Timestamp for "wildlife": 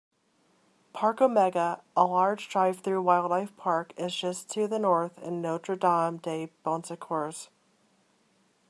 3.03-3.55